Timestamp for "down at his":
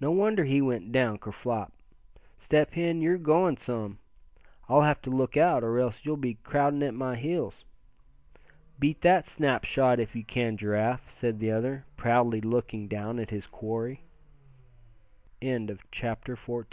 12.88-13.46